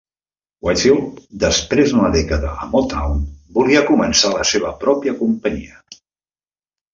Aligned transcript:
Whitfield, 0.67 1.19
després 1.43 1.93
d'una 1.93 2.09
dècada 2.15 2.53
a 2.63 2.69
Motown, 2.71 3.19
volia 3.59 3.85
començar 3.91 4.33
la 4.37 4.47
seva 4.53 4.73
pròpia 4.87 5.15
companyia. 5.21 5.79